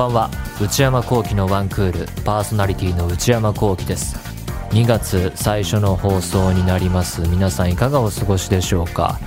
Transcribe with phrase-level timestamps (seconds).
[0.00, 0.30] ばんは。
[0.62, 4.16] 内山聖輝のワンクールパーソナリティの内山聖輝です。
[4.70, 7.20] 2月最初の放送になります。
[7.22, 9.18] 皆さんいかがお過ごしでしょうか？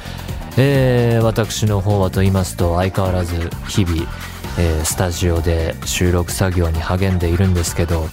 [0.58, 4.08] えー、私の方はと言いますと相変わらず日々、
[4.58, 8.08] えー、スタジオで収録作業に励んでいるんですけど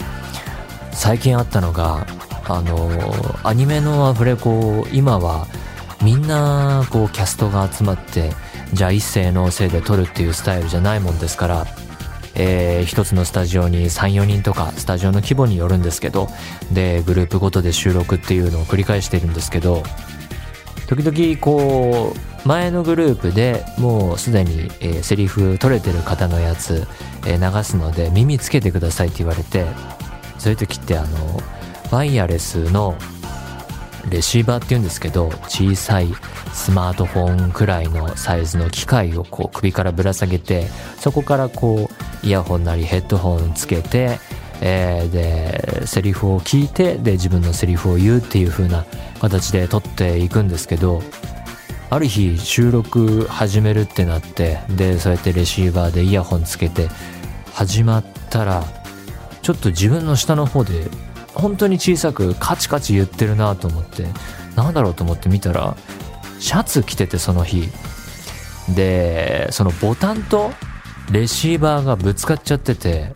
[0.90, 2.06] 最近あったのが
[2.48, 5.46] あのー、アニメのアフレコ今は
[6.02, 8.30] みんなこうキャストが集まって
[8.72, 11.66] じゃあ一斉のせいで撮るっていうスタイルじゃないもんですから
[12.34, 16.28] えー、一つのスタジオに34人とかスタジオの規模によるんですけど
[16.72, 19.82] でグループごとで収録っていうのを繰り返してるんですけど
[20.88, 26.86] 時々こう前のグループでもうすでに、えー、セリフ取れてる方のやつ、
[27.26, 29.66] えー、流すので耳つけてくださいって言われて
[30.38, 31.40] そういう時ってあの
[31.90, 32.96] ワイヤレスの
[34.08, 36.08] レシーバーっていうんですけど小さい
[36.52, 40.66] スマートフォンくらいのサイズの機械をこう首からぶら下げて
[40.98, 41.90] そこからこ
[42.22, 44.18] うイヤホンなりヘッドホンつけて、
[44.60, 48.84] えー、でセリフを聞いてで自分のセリフを言うっていう風な
[49.20, 51.02] 形で撮っていくんですけど
[51.90, 56.88] ある日収録始めるってなってでそうやってレシーバーでイヤホンつけて
[57.52, 58.64] 始まったら
[59.42, 60.88] ちょっと自分の下の方で
[61.40, 64.06] 本当に小さくカチカチ言ってるなと思って
[64.56, 65.76] なんだろうと思って見たら
[66.38, 67.68] シャツ着ててその日。
[68.74, 70.52] でそのボタンと
[71.10, 73.12] レシーバーがぶつかっちゃってて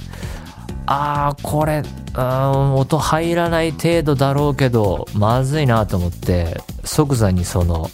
[0.86, 1.82] ああこれ
[2.16, 7.88] 音入らない程度だろうけどまずいなと思って即座にその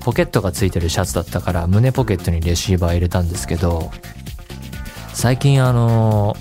[0.00, 3.90] ポケットがついてるシャツだったから胸ポケットにレシーバー入れたんですけど
[5.14, 6.36] 最近あの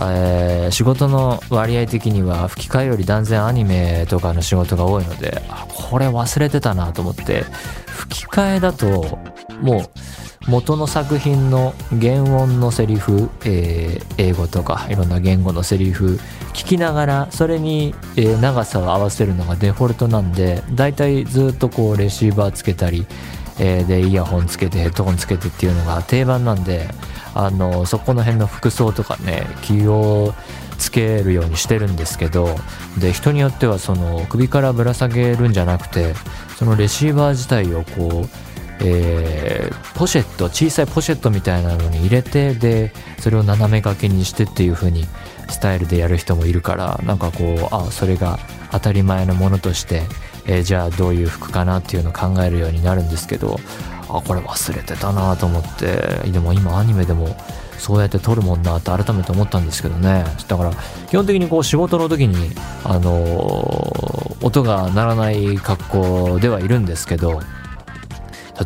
[0.00, 7.44] えー、仕事の割合的には吹き替えより断然アニメとかの仕事が多いのであこれ忘れてたなと思って
[7.86, 9.18] 吹き替えだと
[9.60, 16.18] もう元の作品の原音のセリフ、えー、英語とかいろんな言語のセリフ
[16.54, 23.06] 聞きながらそれに、えー、長さを合わせるのがデフォルトなんでだいたいずっとこうレシーバーつけたり、
[23.58, 26.88] えー、でイヤホンつけてヘッドホンつけてっていうのが定番なんで
[27.34, 30.34] あのそこの辺の服装とかね気を
[30.78, 32.48] つけるようにしてるんですけど
[32.98, 36.14] で人によってはその首からぶら下げるんじゃなくて
[36.56, 38.48] そのレシーバー自体をこう
[38.80, 45.04] えー、ポシェット小さいポシェットみたいなのに入れてでそれを斜め掛けにしてっていう風に
[45.50, 48.38] スタイルでやる人もいるからなんかこうあそれが
[48.70, 50.02] 当たり前のものとして、
[50.46, 53.58] えー、じゃあどういう服かなっていうのを考えるようになるんですけど
[54.08, 56.30] あこれ忘れてたなと思って。
[56.30, 57.36] でも今アニメでも
[57.78, 60.24] そうやって撮るもんなって改めて思ったんですけどね。
[60.48, 60.72] だから
[61.08, 62.54] 基本的にこう仕事の時に
[62.84, 67.40] あのー、音が鳴らない格好ではいるんですけど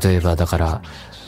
[0.03, 0.83] 例えばだから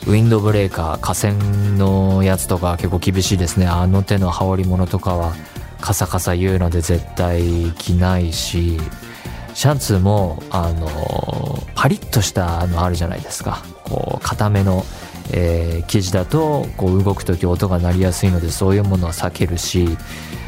[0.07, 1.33] ウィンドブレーカー河川
[1.77, 3.67] のやつとか結構厳しいですね。
[3.67, 5.33] あの手の羽織り物とかは
[5.81, 8.79] カサカサ言うので絶対着ないし
[9.55, 10.87] シャンツーもあの
[11.75, 13.63] パリッとしたのあるじゃないですか。
[13.85, 14.83] こう固めの、
[15.31, 19.97] えー、生地だとこう動く時音が鳴りやすいのでそういうものは避けるし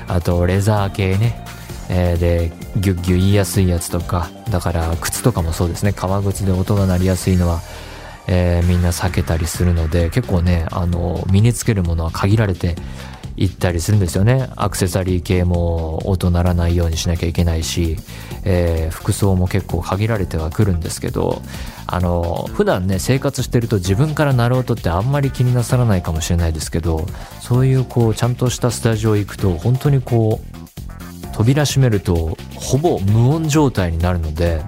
[0.08, 1.44] あとレザー系ね、
[1.90, 4.30] えー、でギュッギュ言いやすいやつとか。
[4.52, 5.94] だから靴とかもそうですね。
[5.94, 7.62] 革靴で音が鳴りやすいのは
[8.28, 12.76] えー、みんな避けたりするので結構ねあの身につけるものは限られて
[13.38, 14.50] 行ったりするんですよね。
[14.56, 17.96] アクセサリー系も音鳴らないようにしなきゃいけないし、
[18.44, 21.42] えー、服装も結構限られてはくるんですけど
[21.86, 27.06] あの普段ね生活してると自分から鳴る音ってあんまり気になさらないかもしれないですけど
[27.40, 34.64] そういうこうちゃんとしたスタジオ行くと本当にこう扉閉めるとほぼ無音状態になるので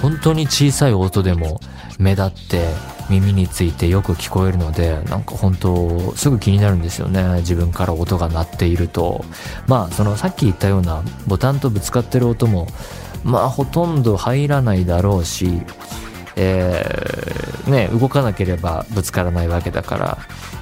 [0.00, 1.60] 本当に小さい音でも
[1.98, 2.68] 目立って
[3.10, 7.22] 耳についてよく聞こえるのでなんか本当すぐ気になるんですよね。
[7.38, 9.24] 自分から音が鳴っていると。
[9.66, 12.68] まあそのさっき言ったようなボタンとぶつかってる音も
[13.24, 15.60] まあほとんど入らないだろうし
[16.36, 20.18] えー、ね動かなければぶつからないわけだから、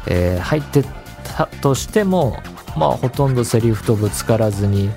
[0.06, 0.82] えー、入って
[1.36, 2.38] たとしても
[2.76, 4.90] まあほとんどセリフとぶつからずに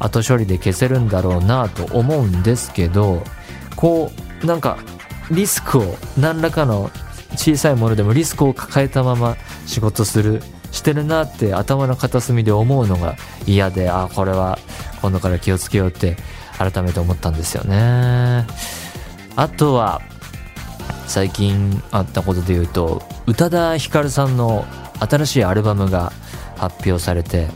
[0.00, 3.22] 後処理で消せるんだろうなと思うんですけど
[3.76, 4.10] こ
[4.42, 4.76] うなんか
[5.30, 6.90] リスクを何らかの
[7.36, 9.36] 小さいものでもリスクを抱えたまま
[9.66, 13.16] 仕事するしてるなって頭の片隅で思うのが
[13.46, 14.58] 嫌であこれは
[15.02, 16.16] 今度から気をつけようって
[16.58, 18.46] 改めて思ったんですよね。
[19.36, 20.00] あとは
[21.06, 24.64] 最近あったことで言うと宇多田ヒカルさんの
[25.00, 26.12] 新しいアルバムが
[26.56, 27.48] 発表されて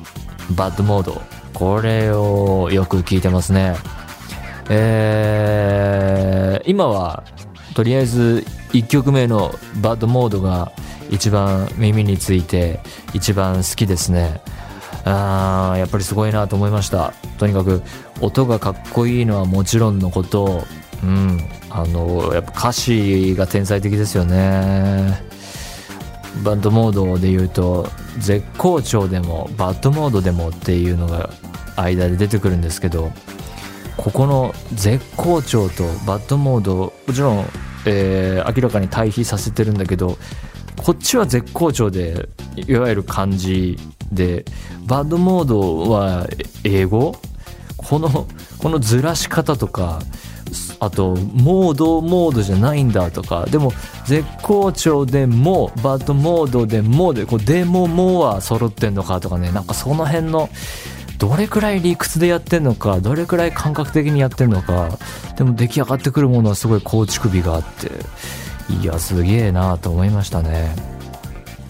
[0.51, 1.21] バッドモード
[1.55, 3.77] これをよく聞いてますね。
[4.71, 7.25] えー、今は
[7.79, 10.73] とりあえず1曲目のバッドモードが
[11.11, 12.81] 一番耳について
[13.15, 14.41] 一番好きですね。
[15.05, 17.13] あやっぱりすごいなと思いました。
[17.39, 17.85] とにかく
[18.21, 20.65] 音がかっこいいのはもちろんのこと。
[21.05, 21.41] うん。
[21.71, 25.23] あのやっぱ歌詞が天才的ですよね。
[26.43, 27.89] バッドモードで言うと
[28.19, 31.31] 絶好調でもバッドモードでもっていうのが
[31.77, 33.13] 間で出てくるんですけど
[34.09, 37.45] ここの絶好調とバッドモードもちろん、
[37.85, 40.17] えー、明らかに対比させてるんだけど
[40.79, 42.27] こっちは絶好調で
[42.57, 43.79] いわゆる漢字
[44.11, 44.47] で
[44.87, 46.27] バッドモードは
[46.65, 47.17] 英語
[47.77, 48.27] この
[48.59, 50.01] このずらし方とか
[50.81, 53.73] あとモードモードじゃないんだとかでも
[54.07, 60.49] 絶好調でもバッドモードでもでこうでももは揃ってんのかとかねなんかその辺の
[61.19, 64.99] どれくらい理屈でやってんのかどれくらい感覚的にやってんのか
[65.37, 67.91] でも出来上がってくるものはすごい構築美があって
[68.73, 70.75] いやすげえなと思いましたね。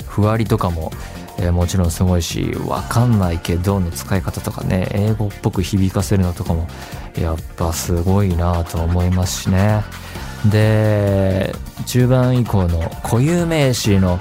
[0.06, 0.90] ふわりとかも、
[1.38, 6.66] えー、もちろんすごいしわかんないけどの使い方とかね英語っぽく響かせるのとかも
[7.16, 9.82] やっぱすごいなと思いますしね。
[10.50, 11.54] で
[11.86, 14.18] 中盤以降の固有名詞の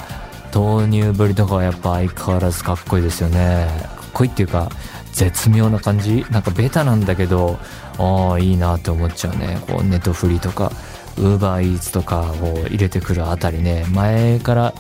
[0.52, 3.68] 投入ぶりとかはやっぱ相変わらずかっこいいですよね。
[3.98, 4.70] かっこいいっていうか
[5.18, 6.26] 絶妙な感じ。
[6.30, 7.58] なんかベタなんだけど
[7.98, 9.60] ああいいなって思っちゃうね。
[9.68, 10.72] こうネットフリとか
[11.18, 13.86] ウーバーイーツとかを入れてくるあたりね。
[13.92, 14.74] 前から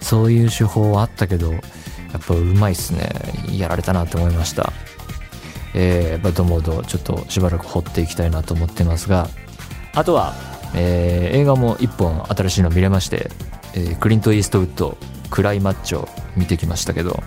[0.00, 1.62] そういう手法はあったけどやっ
[2.26, 3.08] ぱうまいっすね。
[3.52, 4.72] やられたなって思いました。
[5.74, 9.28] えー、バッドモードちょっとしばらく掘っていきたいなと思ってますが
[9.94, 10.32] あとは、
[10.74, 13.30] えー、映画も1本新しいの見れまして、
[13.74, 14.96] えー、クリント・イーストウッド
[15.30, 17.22] 「クライマッチョ」見てきましたけど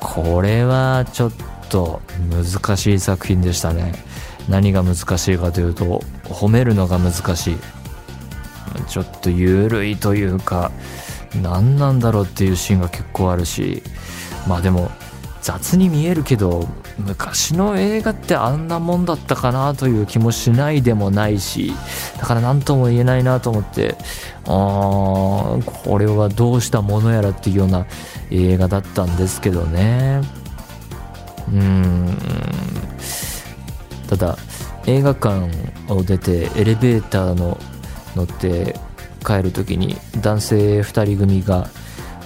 [0.00, 3.94] これはちょっとと難しい作品でしたね。
[4.48, 7.56] 何が難しいかというと褒めるのが難しい。
[8.88, 10.70] ちょっと緩いというか
[11.42, 13.82] 何なんだろうっていうシーンが結構あるし。
[14.46, 14.90] まあでも
[15.42, 16.66] 雑に見えるけど
[16.98, 21.72] 昔の映画ってあんなもんだったかなという気もしないでもないし
[22.18, 23.96] だから何とも言えないなと思って
[24.44, 27.86] あこれはどうしたものやらっていうような
[28.30, 30.20] 映画だったんですけどね。
[31.52, 32.18] うん。
[34.08, 34.36] ただ
[34.86, 35.50] 映画館
[35.88, 37.58] を出てエレベーターの
[38.14, 38.76] 乗って
[39.24, 41.68] 帰る時に男性2人組が、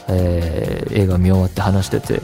[0.09, 2.21] えー、映画見終わって話してて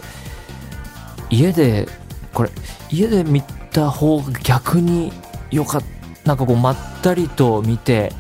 [1.31, 1.89] 家で
[2.35, 2.51] これ
[2.91, 5.13] 家で見た方が逆に
[5.51, 5.97] よかった
[6.27, 8.13] なんかこうまったりと見て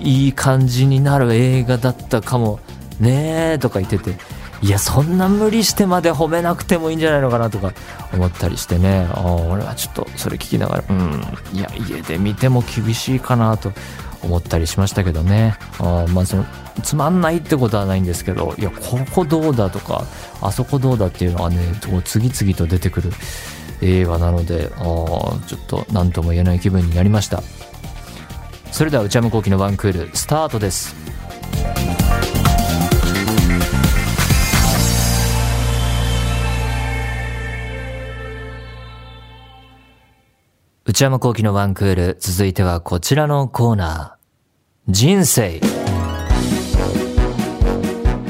[0.00, 2.58] いい感じになる映画だったかも
[2.98, 4.16] ねーとか言ってて。
[4.60, 7.72] いやそんな無理してまで褒めなくてもいいんじゃないのかなとか
[8.12, 9.06] 思ったりしてね。
[9.14, 11.22] 俺はちょっとそれ聞きながらうん
[11.52, 13.72] いや家で見ても厳しいかなと
[14.22, 15.56] 思ったりしましたけどね。
[15.78, 16.44] あまあその
[16.82, 20.04] つまんないってことはないんですけどいやここどうだとか
[20.40, 21.58] あそこどうだっていうのはね
[22.04, 23.12] 次々と出てくる
[23.80, 24.80] 映画なのであ
[25.46, 27.42] ちょっと何とも言えない気分になりました。
[28.72, 30.94] それでは内山昂輝のワンクールスタートです。
[40.88, 44.90] 内山聖輝のワンクール続いてはこちらのコーナー。
[44.90, 45.60] 人生。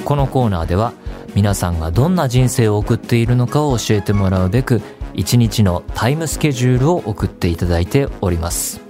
[0.04, 0.92] このコーナーでは
[1.36, 4.82] 皆さんがどんな人生を送っているのかを教えてもらうべく
[5.14, 8.80] 一日のタイムスケジュールを送っていただいております。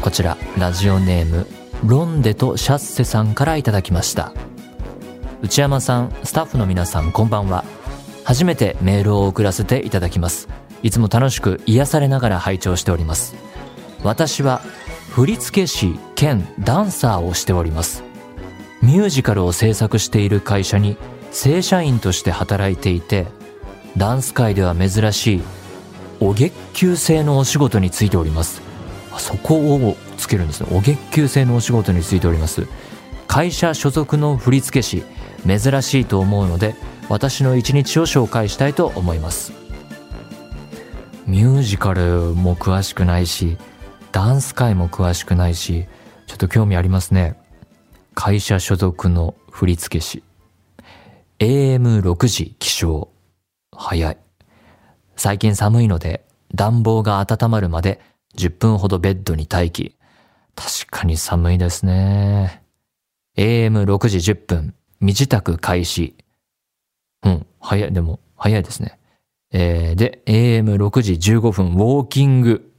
[0.00, 1.48] こちらラジオネーム
[1.84, 4.32] ロンデとシャッセさんからいただきました。
[5.42, 7.64] 内山さんスタッフの皆さんこんばんは。
[8.22, 10.48] 初めてメールを送らせていただきます。
[10.82, 13.34] いつも楽しく癒されながら拝聴しております。
[14.02, 14.60] 私は
[15.10, 18.02] 振付師兼ダンサーをしております。
[18.82, 20.96] ミュージカルを制作している会社に
[21.30, 23.26] 正社員として働いていて
[23.96, 25.42] ダンス界では珍しい
[26.20, 28.62] お月給制のお仕事についております。
[29.18, 30.68] そこをつけるんですね。
[30.72, 32.66] お月給制のお仕事についております。
[33.28, 35.04] 会社所属の振付師
[35.46, 36.74] 珍しいと思うので
[37.08, 39.61] 私の一日を紹介したいと思います。
[41.26, 43.56] ミュージカルも詳しくないし
[44.10, 45.86] ダンス界も詳しくないし
[46.26, 47.36] ちょっと興味ありますね
[48.14, 50.22] 会社所属の振付師
[51.38, 53.08] AM6 時起床
[53.76, 54.18] 早い。
[55.16, 56.24] 最近寒いので
[56.54, 58.00] 暖房が温まるまで
[58.36, 59.96] 10分ほどベッドに待機。
[60.54, 62.62] 確かに寒いですね。
[63.36, 66.14] AM6 時10分、身支度開始。
[67.24, 68.98] うん、早い、でも、早いですね。
[69.52, 72.72] えー、で、AM6 時15分、ウォーキング。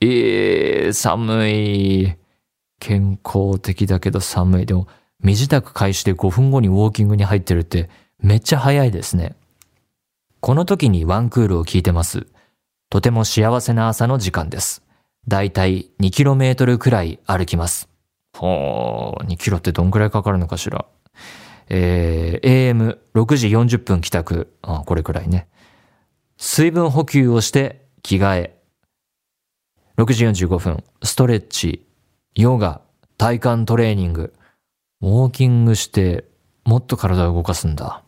[0.00, 2.16] えー、寒い。
[2.80, 4.66] 健康的だけど寒い。
[4.66, 4.88] でも、
[5.22, 9.36] 身支度開始で5分後にウォーキングに入ってるってめっちゃ早いですね。
[10.40, 12.26] この時にワンクールを聞いてます。
[12.90, 14.82] とても幸せな朝の時間です。
[15.28, 17.88] だいたい 2km くらい歩きます。
[18.36, 20.86] ほー、2キロってどんくらいかかるのかしら。
[21.68, 24.52] えー、AM6 時40分帰宅。
[24.62, 25.46] あ、これくらいね。
[26.44, 28.58] 水分補給をして着替え。
[29.96, 31.86] 6時45分、ストレッチ、
[32.34, 32.80] ヨガ、
[33.16, 34.34] 体幹トレーニング、
[35.02, 36.24] ウォーキングして
[36.64, 38.02] もっと体を動かすんだ。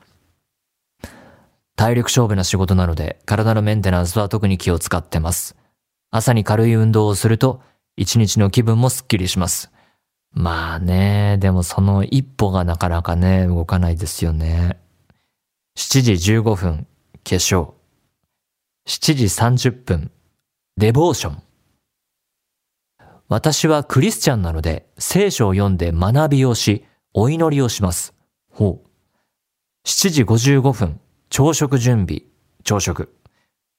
[1.76, 5.54] 体力勝負な仕事なので体のメンテナンスは特に気を使ってます。
[6.10, 7.62] 朝に軽い運動をすると
[7.96, 9.70] 一日の気分もスッキリします。
[10.32, 14.80] まあね、でもその一歩がなかなかね、動かないですよね。
[15.78, 16.88] 7時15分、
[17.22, 17.74] 化粧。
[18.86, 20.10] 7時30分、
[20.76, 21.42] デボーション。
[23.28, 28.12] 私はクリスチャンなので聖書を読んで学びをし、お祈りをします。
[28.52, 28.88] ほう。
[29.86, 31.00] 7時55分、
[31.30, 32.24] 朝食準備、
[32.62, 33.14] 朝食。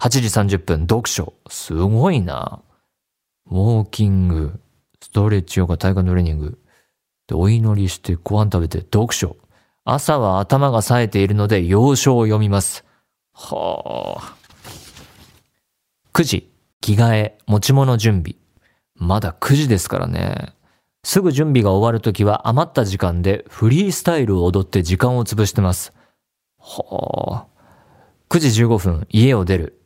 [0.02, 1.36] 8時30分、読書。
[1.50, 2.64] すごいな。
[3.46, 4.60] ウォーキング、
[5.00, 6.58] ストレッチヨガ、体幹トレーニング。
[7.28, 9.38] で、お祈りしてご飯食べて読書。
[9.84, 12.84] 朝は頭が冴えているので要所を読みます。
[13.34, 14.45] はあ。
[16.16, 18.38] 9時、着替え、持ち物準備。
[18.96, 20.54] まだ9時ですからね。
[21.04, 25.92] すぐ準備が終わるときは余った時間でフリースタイルを踊って時間を潰してます。
[26.58, 27.48] はあ。
[28.30, 29.82] 9時15分、家を出る。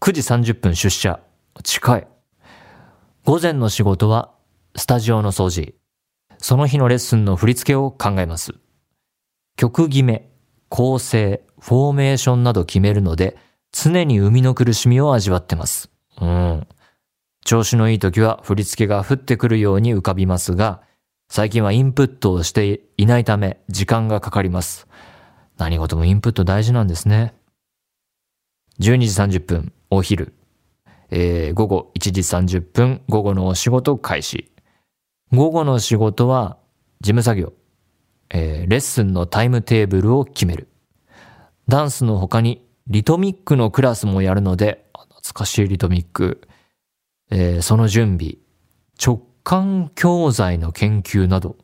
[0.00, 1.20] 9時30分出社。
[1.62, 2.08] 近い。
[3.26, 4.32] 午前の仕事は、
[4.76, 5.74] スタジオの掃除。
[6.38, 8.54] その日のレッスンの振り付けを考えます。
[9.56, 10.30] 曲決め、
[10.70, 13.36] 構成、フォーメーションなど決めるので、
[13.78, 15.90] 常に生みの苦しみを味わってます。
[16.18, 16.66] うん。
[17.44, 20.80] 調子のいい時は振り付けが降ってくるように浮かびますが、
[21.28, 24.88] 最近はインプットをしていないため時間がかかります。
[25.58, 27.34] 何事もインプット大事なんですね。
[28.80, 30.32] 12時30分、お昼。
[31.10, 34.50] えー、午後1時30分、午後のお仕事開始。
[35.32, 36.56] 午後の仕事は
[37.02, 37.52] 事務作業。
[38.30, 40.68] えー、レッスンのタイムテーブルを決める。
[41.68, 46.46] ダンスの他にリトミックのクラスもやるので、懐かしいリトミック、
[47.30, 48.36] えー、その準備、
[49.04, 51.56] 直感教材の研究など、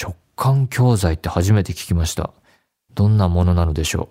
[0.00, 2.32] 直感教材って初めて聞きました。
[2.94, 4.08] どんなものなのでしょ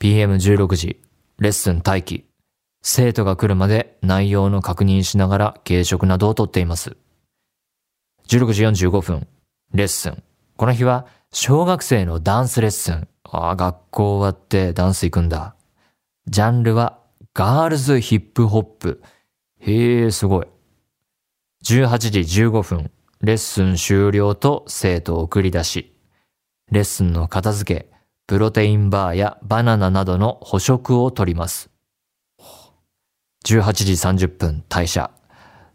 [0.00, 0.02] う。
[0.02, 1.00] PM16 時、
[1.38, 2.24] レッスン待機。
[2.82, 6.96] 生徒が来るまで内容の確認しながら軽食などをとっています。
[8.26, 9.28] 16時45分、
[9.72, 10.22] レッスン。
[10.56, 13.08] この日は小学生のダンスレッスン。
[13.36, 15.56] ああ、学校終わってダンス行くんだ。
[16.28, 17.00] ジャンルは
[17.34, 19.02] ガールズヒップホップ。
[19.58, 20.46] へえ、すごい。
[21.64, 25.96] 18時15分、レッスン終了と生徒を送り出し、
[26.70, 27.90] レッスンの片付け、
[28.28, 31.70] プロテインバーやバナナなどの捕食を取ります。
[33.46, 35.10] 18時30分、退社。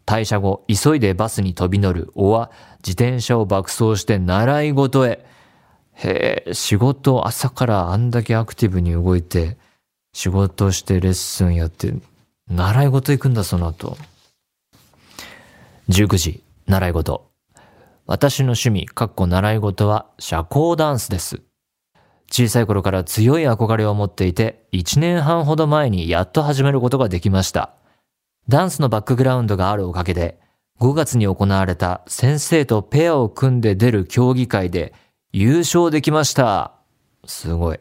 [0.06, 5.26] 退社後、急いでバスに飛び乗る、おは自転車を爆走して習い事へ。
[6.02, 9.58] へえ、仕事朝からあんだけアクティブに動いて、
[10.12, 11.92] 仕事してレッスンやって、
[12.48, 13.96] 習い事行くんだ、その後。
[15.88, 17.30] 19時、習い事。
[18.06, 21.42] 私の趣味、かっこ習い事は社交ダンスです。
[22.30, 27.74] 小さい頃から強い憧れを持っていて、1年半ほど前にやっと始めることができました。
[28.48, 30.40] ダンスのバックグラウンドがあるおかげで、
[30.80, 34.94] 5月に行われた先生とペアを組んで出る競技会で
[35.32, 36.72] 優勝できました。
[37.24, 37.80] すごい。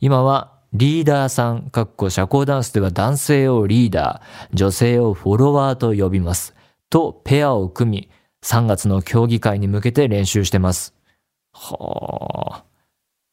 [0.00, 6.54] 今はリーダーさん、かっこ社交ダンスでは男性をリーダー、女性をフォロワーと呼びます。
[6.90, 8.10] とペアを組み、
[8.44, 10.94] 3月の競技会に向けて練習してます。
[11.52, 12.64] はあ。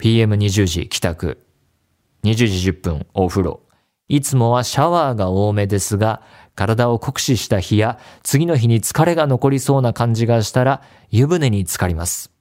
[0.02, 1.46] PM20 時帰宅。
[2.24, 3.62] 20時10分お風呂。
[4.08, 6.22] いつもはシャワーが多めですが、
[6.54, 12.32] 体を酷使した日や次の日に疲れが残りそうな感じがしたら湯船に浸かります。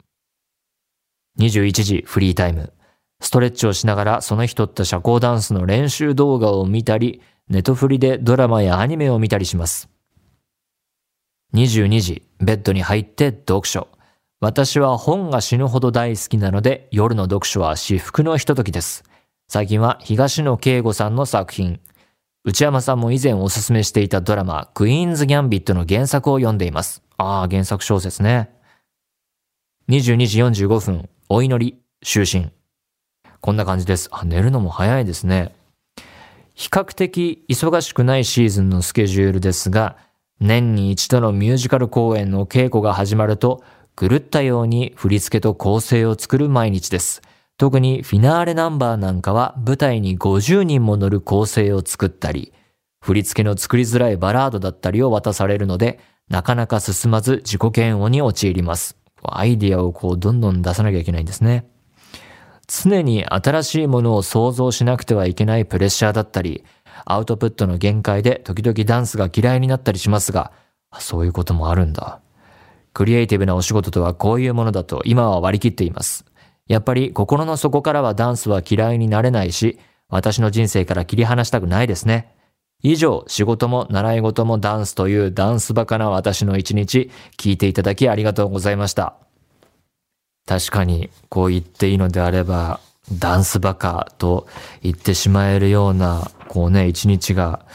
[1.38, 2.72] 21時フリータイム。
[3.20, 9.88] ストレッチをしながらその日撮った社交ダンスの練習動画を見たり、ネトフリでドラマやアニメを見たりします。
[11.54, 13.88] 22時、ベッドに入って読書。
[14.40, 19.04] 私は本が死ぬほど大好きなので、夜の読書は至福のひとときです。
[19.48, 21.80] 最近は東野圭吾さんの作品、
[22.42, 27.02] 内山さんも以前おすすめしていたドラマ、クイーンズ・ギャンビットの原作を読んでいます。
[27.18, 28.48] ああ、原作小説ね。
[29.90, 32.52] 22時45分、お祈り、就寝。
[33.40, 34.08] こんな感じです。
[34.10, 35.54] あ、寝るのも早いですね。
[36.56, 39.96] 比較的忙しくないシーズンのスケジュールですが、
[40.40, 43.62] 年に一度のミュージカル公演の稽古が始まると、
[43.96, 47.22] 狂ったように振り付けと構成を作る毎日です。
[47.58, 52.52] 特にフィナーレナンバーなんかは舞台に50人も乗る構成を作ったり、
[53.04, 58.99] 振り付けの作りづらいバラードだったりを渡されるので、なかなか進まず自己嫌悪に陥ります。
[59.22, 61.66] アイディアをこうどんどん出さなきゃいけないんですね。
[62.66, 66.64] 常に新しいものを想像しなくてはいけないプレッシャーだったり、
[67.04, 70.52] アウトプットの限界で時々ダンスが嫌いになったりしますが、
[70.98, 72.20] そういうこともあるんだ。
[72.92, 76.24] クリエイティブなお仕事とはこういうものだと今は割り切っています。
[76.66, 82.34] やっぱり心の底からはダンスは嫌いになれないし、私の人生から切り離したくないですね。
[82.82, 89.14] 以上、仕事も習い事もダンスというダンスバカな私の一日、聞いていただきありがとうございました。
[90.46, 92.80] 確かに、こう言っていいのであれば、
[93.12, 94.46] ダンスバカと
[94.82, 97.66] 言ってしまえるような、こうね、一日が、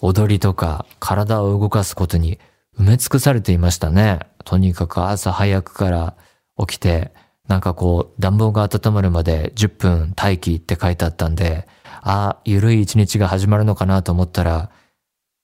[0.00, 2.40] 踊りとか体を動かすことに
[2.76, 4.18] 埋め尽くされていましたね。
[4.44, 6.16] とにかく朝早くから
[6.58, 7.12] 起きて、
[7.46, 11.68] なんかこう、暖房が温まるまで10分待機って書いてあったんで、
[12.02, 14.70] あ、ゆるい一日が始まるのかなと思ったら、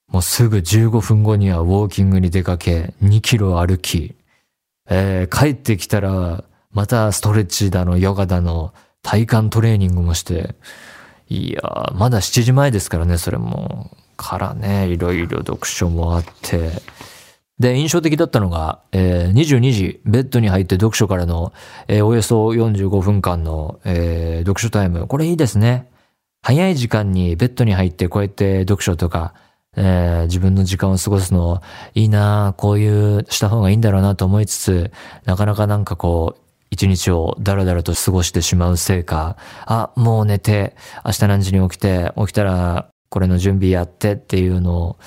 [0.07, 4.15] もうすぐ15分後にはウォーキングに出かけ、2キロ歩き、
[4.89, 10.55] えー、帰ってきたら、またストレッチだの、ヨガだの、体幹トレーニングもして、
[11.29, 13.91] いやまだ7時前ですからね、それも。
[14.19, 16.81] からね、いろいろ読書もあって。
[17.57, 21.53] で、印象的だったのが、えー、22時、ベッドに入って読書からの、
[21.87, 25.07] えー、およそ45分間の、えー、読書タイム。
[25.07, 25.89] これいいですね。
[26.41, 29.33] 早い時間にベッドに入ってこうやって読書とか、
[29.75, 31.61] えー、自分の時間を過ごすの
[31.93, 34.91] いいなこういうした方がいいんだろうなと思いつつ、
[35.25, 36.41] なかなかなんかこう、
[36.71, 44.99] 一日をだらだらと過ごしてしまうせいか、あ、もう寝て、明日何時に起きて、起きたらこれの準備やってっていうのを、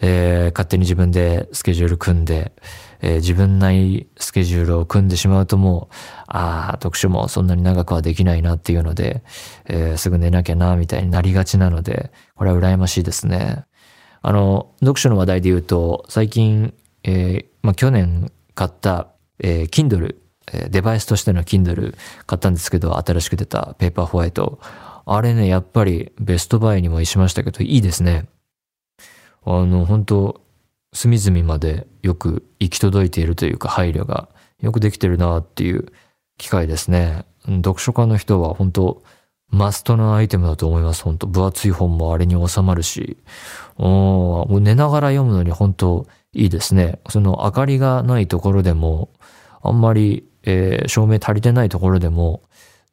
[0.00, 2.52] えー、勝手に自分でスケジュール組んで、
[3.00, 5.94] えー、自分なりスケジュールを組んでしまうともう、
[6.26, 9.22] ああ、読書もそんなに長くはできないなっていうので、
[9.66, 13.64] えー、すぐ寝なきゃな、みたいになりがちなので、これは羨ましいですね。
[14.22, 20.16] あの、読書の話題で言うと、最近、えー、まあ、去年買った、えー、Kindle、
[20.52, 24.60] えデバイスとしての Kindle 買ったんですけど、新しく出たペーパーホワイト。
[25.04, 28.26] あれね、やっぱりベストバイにもしましたけど、いいですね。
[29.46, 30.40] あの、本当
[30.92, 34.28] 隅々までよく行き届いているというか、配慮が
[34.60, 35.92] よくできてるなっていう
[36.36, 37.24] 機会ですね。
[37.46, 39.02] 読書家の人は本当
[39.48, 41.04] マストなアイテムだと思います。
[41.04, 43.16] 本当分厚い本もあれに収まるし、
[43.76, 46.98] もう寝ながら読むのに本当いいですね。
[47.08, 49.10] その明かりがないところでも、
[49.62, 52.42] あんまり、えー、照明足りてないところでも、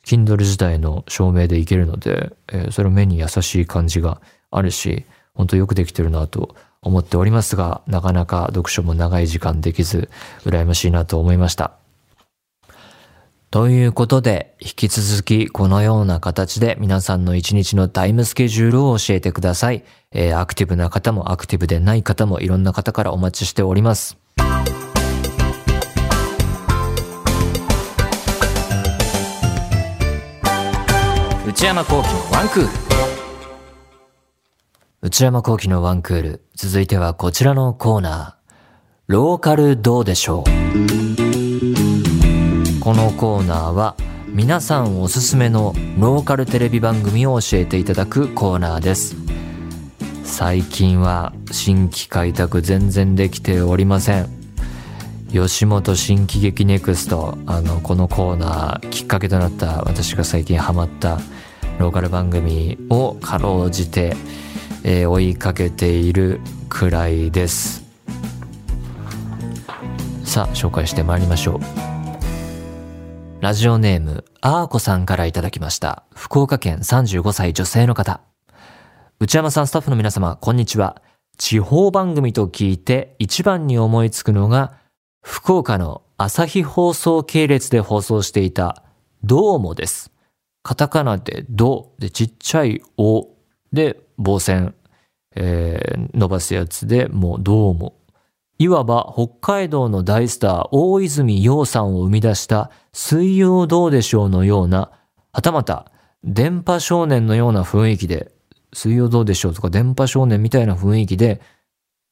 [0.05, 10.09] Kindle 自体の照明でいけるので、えー、それ目に優しい感じがあるし、本当よくできてるなと思っておりますが、なかなか読書も長い時間できず、
[10.45, 11.73] 羨ましいなと思いました。
[13.49, 19.83] ということで、引き続きこのような形で皆さんの一日のタイムスケジュールを教えてください。
[20.11, 24.17] えー、アクティブな方もアクティブでない方もいろんな方からお待ちしております。
[31.45, 32.82] 内山幸喜のワンクール。
[35.05, 36.41] 内山幸喜のワンクール。
[36.55, 38.53] 続いてはこちらのコーナー。
[39.07, 40.49] ローカルどうでしょう
[42.79, 43.97] このコーナーは
[44.29, 49.17] 皆さんおすすめのローカルテレビ番組を教えていただくコーナーです。
[50.23, 54.29] 最近は新規開拓全然できておりません。
[55.33, 61.19] 吉本新喜劇ネクスト、あの、このコーナーきっかけとなった私が最近ハマった
[61.77, 64.15] ローカル番組をかろうじて、
[64.83, 67.83] えー、追いかけているくらいです。
[70.25, 71.59] さあ、紹介してまいりましょう。
[73.39, 76.03] ラジオネーム、あーこさんからいただきました。
[76.13, 78.21] 福岡県35歳女性の方。
[79.19, 81.01] 内山さん、スタッフの皆様、こんにちは。
[81.37, 84.73] 地方番組と聞いて一番に思いつくのが、
[85.21, 88.83] 福岡の朝日放送系列で放送していた、
[89.23, 90.11] どうもです。
[90.61, 93.29] カタカナでどでちっちゃいお
[93.73, 94.75] で棒線、
[95.35, 97.95] えー、伸ばすやつでもうどうも。
[98.59, 104.91] いわば北海道の大スター大泉洋さんを生み出した水曜どうでしょうのような、
[105.33, 105.91] はたまた
[106.23, 108.31] 電波少年のような雰囲気で、
[108.73, 111.41] 水曜どうでしょうとか電波少年みたいな雰囲気で、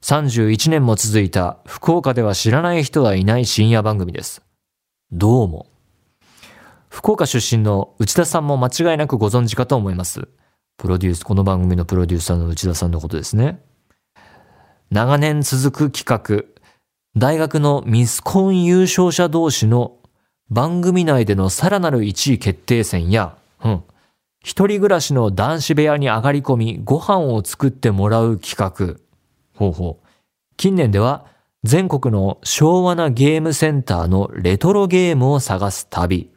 [0.03, 4.41] 31年も続いた福岡では知らない人はいない深夜番組です。
[5.11, 5.67] どうも。
[6.89, 10.27] 福岡出身の内田さんも間違いなくご存知かと思います。
[10.81, 13.61] プロデュース、この番組のプロデューサーの内田さんのことですね。
[14.89, 16.43] 長年続く企画、
[17.15, 19.99] 大学のミスコン優勝者同士の
[20.49, 23.83] 番組内でのさらなる1位決定戦や、うん、
[24.43, 28.99] 一人暮らしの男子部屋に上がり込みご飯を作ってもらう企画。
[29.55, 30.07] ほうほう。
[30.57, 31.27] 近年では
[31.63, 36.31] 全国の昭和なゲームセンターのレトロゲームを探す旅。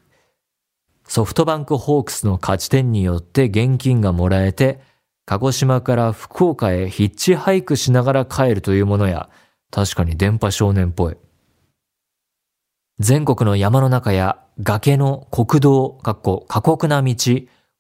[1.07, 4.81] ソフトバンクホークスの勝ち点によって現金がもらえて、
[5.27, 9.29] 鹿児島から福岡へヒッチハイクしながら帰るというものや、
[9.71, 11.17] 確かに電波少年っぽい。
[12.99, 17.15] 全国の山の中や崖の国道、かっこ過酷な道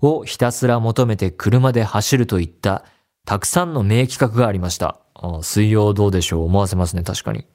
[0.00, 2.84] をひたすら求めて車で走るといった
[3.24, 4.98] たくさんの名企画がありました。
[5.42, 7.46] 水曜どうでしょう思わせますね、確かに。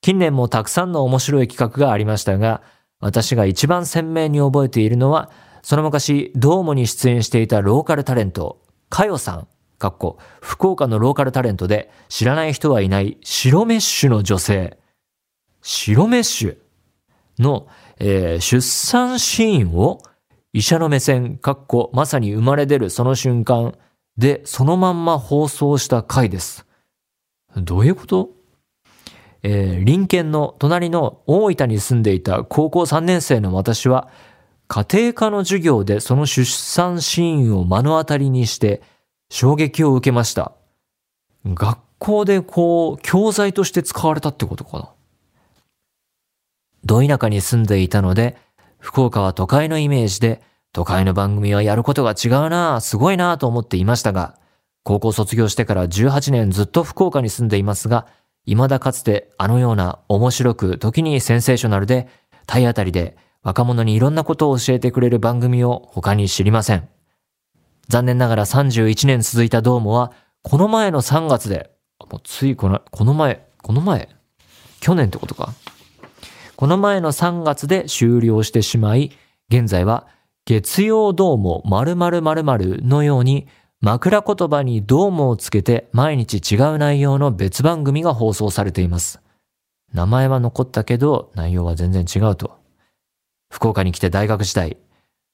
[0.00, 2.62] 近年もたくさんの面白い企画がありましたが、
[3.00, 5.30] 私が一番鮮明に覚えているのは、
[5.62, 14.78] その昔、ドームに出演していたローカルタレント、かよさん、かっこ、福岡のローカルタレントで知らない人はいない白メッシュの女性、
[15.60, 16.56] 白メッシュ？
[17.38, 20.00] の、えー、出産シーンを
[20.54, 23.76] 医者の目線、かっこ、まさに生まれ出るその瞬間
[24.16, 26.64] でそのまんま放送した回です。
[27.56, 28.30] どういうこと？
[29.48, 34.08] えー、隣県の隣の大分に住んでいた高校3年生の私は、
[34.66, 38.82] 家庭科の授業でその出産シーンを目の当たりにして
[39.30, 40.50] 衝撃を受けました。
[41.46, 44.90] 学校でこう、教材として使われたってことかな。
[46.84, 48.36] ど田舎に住んでいたので、
[48.80, 54.40] 福岡は都会のイメージで、都会の番組はやることが違うなすごいなと思っていましたが、
[54.82, 58.08] 高校卒業してから18年ずっと福岡に住んでいますが、
[58.46, 62.08] 未だかつてあのような面白く時にセンセーショナルで
[62.46, 66.88] 体当たりで若者にいろんなことを教えてくれる番組を他に知りません。
[67.88, 71.70] 残念ながら31年続いたドームはこの前の3月で、
[72.10, 74.08] もうついこの、この前、この前
[74.80, 75.52] 去年ってことか。
[76.56, 79.12] この前の3月で終了してしまい、
[79.48, 80.06] 現在は
[80.44, 83.46] 月曜ドーム〇〇〇〇のように
[83.80, 89.20] 枕言葉にドームをつけて毎日違う内容の別番組が放送されています。
[89.92, 92.58] 名前は残ったけど内容は全然違うと。
[93.50, 94.76] 福岡に来て大学時代、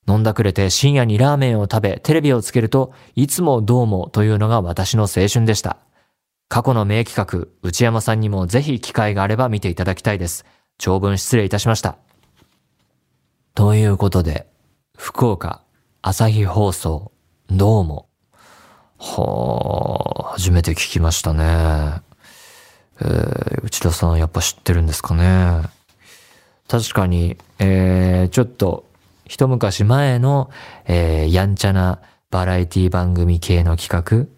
[0.09, 5.79] 飲んだくれて深夜にラーメンを食べテレビをつけるといつもどうもというのが私の青春でした。
[6.49, 10.45] 過去の名企画、内山さんにもぜひ機会があれば見ていただきたいです。
[10.77, 11.97] 長文失礼いたしました。
[13.55, 14.47] ということで、
[14.99, 15.63] 福岡、
[16.03, 17.13] 朝日放送、
[17.49, 18.09] どうも、
[19.05, 22.03] はあ、初めて聞きましたね。
[23.01, 25.63] えー、内田さんやっぱ知ってるんですかね。
[26.69, 28.85] 確かに、えー、ちょっと
[29.27, 30.51] 一昔前の、
[30.87, 31.99] えー、やんちゃな
[32.31, 34.29] バラエティ番組系の企画、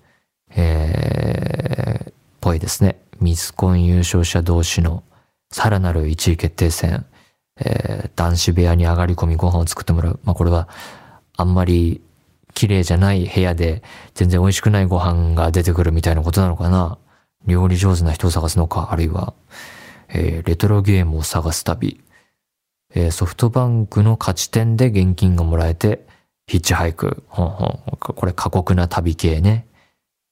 [0.56, 2.98] えー、ぽいですね。
[3.20, 5.04] ミスコン優勝者同士の
[5.50, 7.04] さらなる1位決定戦、
[7.60, 10.20] えー、男子部屋に上がり込みご飯を作ってもらう。
[10.24, 10.68] まあ、これは
[11.36, 12.00] あんまり
[12.54, 13.82] 綺麗じゃない部屋で
[14.14, 16.98] 全然美味しくないご飯が出てくるみたいなことなのかな？
[17.46, 19.34] 料理上手な人を探すのか、あるいは、
[20.08, 22.00] えー、レトロゲームを探す旅、
[22.94, 26.06] えー、ソフトバンクの勝ち点で現金がもらえて、
[26.46, 29.66] ヒッチハイク、ほんほんこれ過酷な旅系ね。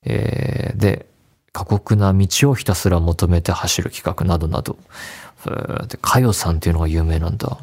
[0.04, 1.06] えー、で、
[1.52, 4.78] 過酷な道をひたすら求めて走る企画などなど。
[5.88, 7.58] で、かよさんっていうのが有名なんだ。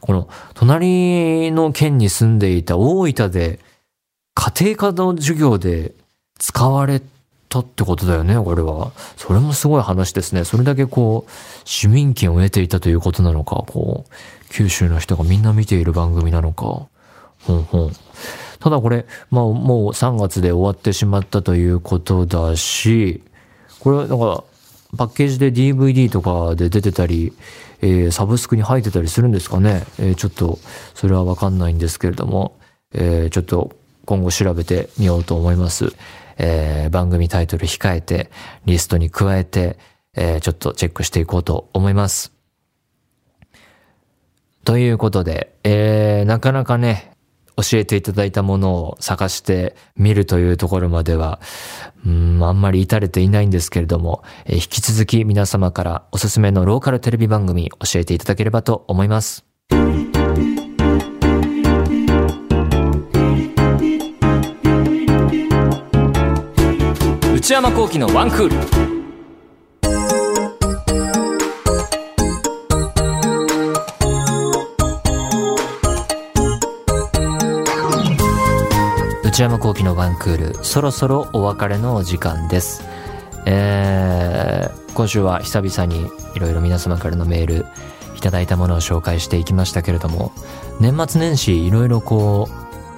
[0.00, 3.58] この、隣の県に住んでいた大分で
[4.34, 5.94] 家庭科の授業で
[6.38, 7.02] 使われ
[7.48, 8.92] たってことだよね、これは。
[9.16, 10.44] それもすごい話ですね。
[10.44, 11.30] それだけこう、
[11.64, 14.12] 市民権を得ていたということなのか、こう、
[14.50, 16.86] 九州の人がみんな見ている番組なのか。
[17.44, 17.92] ほんほん。
[18.58, 23.22] ただこれ、まあもう3月で終わってしまったということだし、
[23.80, 24.44] これは、だか、
[24.96, 27.32] パッケージで DVD とかで出てたり、
[27.80, 29.84] えー、サブスクに入ってたりするんですかね。
[29.98, 30.58] えー、ちょっと、
[30.94, 32.56] それはわかんないんですけれども、
[32.92, 33.72] えー、ちょっと
[34.04, 35.94] 今後調べてみようと思います。
[36.38, 38.30] えー、番組タイトル控えて、
[38.64, 39.78] リストに加えて、
[40.14, 42.32] えー、ちょっとチェックしていこうと思います。
[44.64, 47.12] ということで、えー、なかなかね、
[47.56, 51.40] 教えていただいたものを探してみるというところまでは、
[52.06, 59.44] うん、あんまり至れていないんですけれども、えー、引き続き皆様からおすすめのローカルテレビ番組教えていただければと思います。
[67.52, 68.56] 内山幸喜のワンクール。
[79.22, 82.84] 内山幸喜のワンクールそろそろお別れのお時間です。
[83.44, 87.66] えー、今週は久々にいろいろ皆様からのメール
[88.16, 90.32] いただいたものを紹介していきましたけれども、
[90.80, 92.52] 年末年始いろいろこう、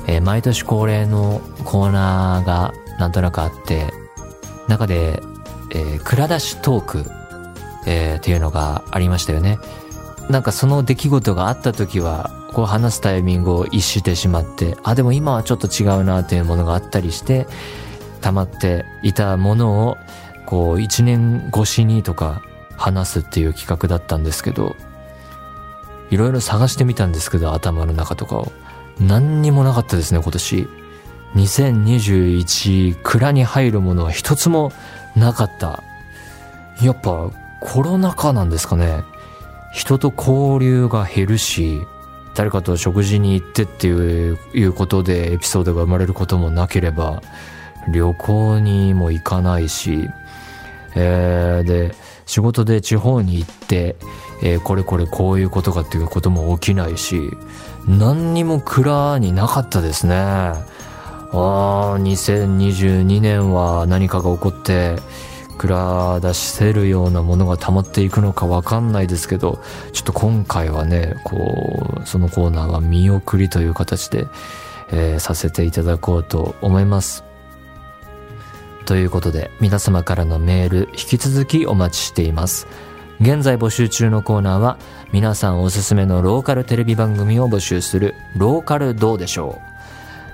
[0.07, 3.93] えー、毎年恒例のコーナーがなんとなくあって、
[4.68, 5.22] 中で、
[5.70, 7.05] えー、蔵出しトーク、
[7.87, 9.59] えー、っていうのがありましたよね。
[10.31, 17.46] なんかその出来事があった時は、こう話すタイミングを逸してしまって、あ、でも今はちょっと違うなっていうものがあったりして、
[18.20, 19.96] 溜まっていたものを、
[20.46, 22.42] こう一年越しにとか
[22.77, 24.77] 話すっていう企画だったんですけど、
[26.11, 28.53] いろいろ探してみたんですけど、頭の中とかを。
[29.00, 30.68] 何にもなかったですね、今年。
[31.35, 34.73] 2021蔵に入るものは一つも
[35.16, 35.83] なかった。
[36.83, 39.03] やっぱコロナ禍なんですかね。
[39.73, 41.81] 人と交流が減るし、
[42.35, 47.23] 誰かと食事に行ってっていういうことでエピソードが生まれることもなければ、
[47.92, 50.09] 旅行にも行かないし、
[50.94, 51.94] えー、で、
[52.27, 53.97] 仕事で地方に行って、
[54.42, 57.31] えー、これこれこういうことかっていうことも起きないし、
[57.87, 60.53] 何にも蔵になかったですね。
[61.37, 64.97] ああ、2022年は何かが起こって、
[65.59, 69.61] 蔵出せるようなものが溜まっていくのかわかんないですけど、
[69.92, 74.29] ちょっと今回はね、こう、そのコーナーは見送りという形で、
[74.92, 77.25] えー、させていただこうと思います。
[78.87, 82.68] ということで、皆様からのメール、引き続きお待ちしています。
[83.20, 84.79] 現在募集中のコーナーは、
[85.12, 89.74] 皆さんおすすめのローカルテレビ番組を募集する、ローカルどうでしょう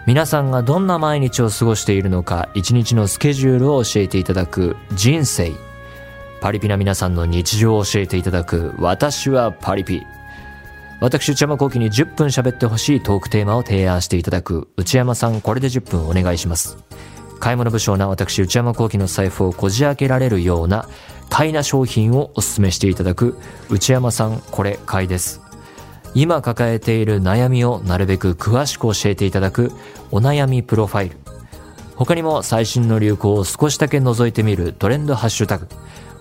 [0.06, 5.52] 皆さんがどんな毎日を過ごしているのか一日のスケジュールを教えていただく人生。
[6.40, 10.02] パリピな皆さんの日常を教えていただく私はパリピ。
[11.00, 16.78] 私内山幸輝に10分喋ってほしいトークテーマを提案していただく内山さんこれで10分お願いします。
[17.38, 20.88] 買い物不詳な私内山幸輝の財布をこじ開けられるような
[21.28, 23.38] 買いな商品をお勧めしていただく
[23.70, 25.49] 内山さんこれ買いです。
[26.14, 29.72] 今抱えている悩みをなるべく詳しく教えていただく
[30.10, 31.16] お悩みプロファイル。
[31.94, 35.68] 他にも最新の流行を少しだけ覗いてみるトレンドハッシュタグ。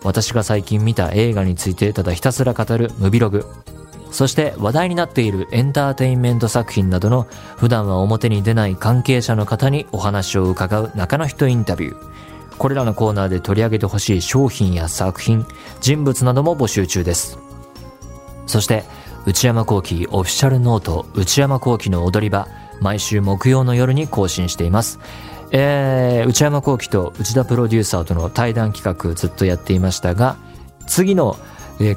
[0.04, 3.46] 私が最近見た映画についてただひたすら語るムビログ。
[4.12, 12.10] そして話題になっているエンターテインメント作品などの普段は表に出ない関係者の方にお話を伺う中の人インタビュー。
[12.58, 15.46] これらのコーナーで取り上げてほしい商品や作品、
[15.80, 17.40] 人物なども募集中です。
[18.48, 18.84] そして、
[19.30, 22.48] 内山幸喜オフィシャルノート内山幸喜の踊り場
[22.82, 25.00] 毎週木曜の夜に更新しています。
[25.52, 30.36] えー、内山幸喜と内田プロデューサーとの対談企画ずっとやっていましたが、
[30.88, 31.38] 次の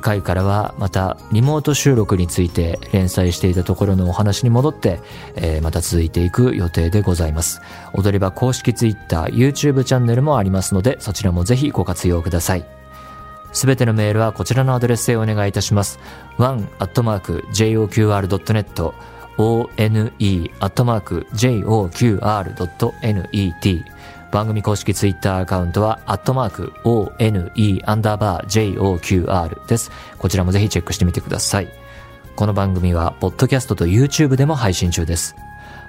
[0.02, 5.00] 回からはまたリモート収録について連載していたところのお話に戻って、
[5.34, 7.62] えー、また続いていく予定でございます。
[7.94, 12.81] 踊り場公式 Twitter、YouTube チャンネルもありますのでそちらもぜひご活用ください。
[13.52, 15.98] すべてのメールはこちらのアドレスへお願いいたします。
[16.38, 16.72] one.joqr.net
[19.36, 20.12] one.joqr.net
[24.32, 27.52] 番組公式ツイッターアカウントは、アットマーク、one,
[27.84, 29.90] アンダーバー、joqr です。
[30.18, 31.68] こちらもぜひチェックしてみてください。
[32.34, 35.36] この番組は、ポッドキャストと YouTube でも配信中です。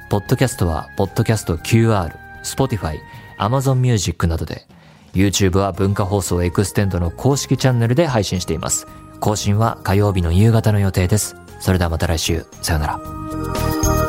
[0.09, 2.11] ポッドキャストは、ポッドキャスト QR、
[2.43, 2.97] Spotify、
[3.39, 4.65] Amazon Music などで、
[5.13, 8.87] YouTube は文化放送エクステンドの公式チャンネルで配信しています。
[9.19, 11.35] 更新は火曜日の夕方の予定です。
[11.59, 12.45] それではまた来週。
[12.61, 14.02] さよなら。